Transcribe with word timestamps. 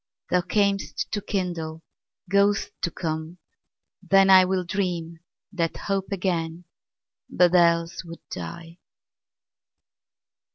Thou 0.31 0.41
cam'st 0.41 1.11
to 1.11 1.21
kindle, 1.21 1.83
goest 2.27 2.71
to 2.81 2.89
come: 2.89 3.37
then 4.01 4.29
IWill 4.29 4.65
dream 4.65 5.19
that 5.51 5.77
hope 5.77 6.11
again, 6.11 6.65
but 7.29 7.53
else 7.53 8.03
would 8.03 8.27
die. 8.31 8.79